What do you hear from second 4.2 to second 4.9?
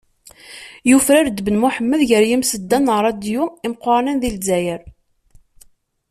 di Lezzayer.